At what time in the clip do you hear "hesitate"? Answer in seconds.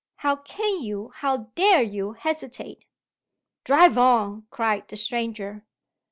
2.13-2.89